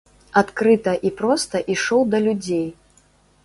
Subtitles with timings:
[0.41, 2.69] Адкрыта і проста ішоў да людзей.